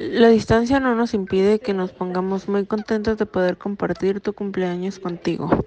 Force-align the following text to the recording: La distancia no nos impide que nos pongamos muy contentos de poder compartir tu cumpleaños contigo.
La 0.00 0.30
distancia 0.30 0.80
no 0.80 0.94
nos 0.94 1.12
impide 1.12 1.60
que 1.60 1.74
nos 1.74 1.92
pongamos 1.92 2.48
muy 2.48 2.66
contentos 2.66 3.18
de 3.18 3.26
poder 3.26 3.58
compartir 3.58 4.22
tu 4.22 4.32
cumpleaños 4.32 4.98
contigo. 4.98 5.66